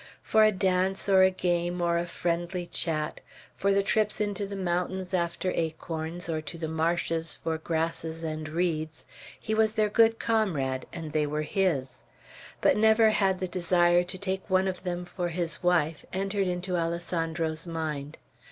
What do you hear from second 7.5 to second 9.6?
grasses and reeds, he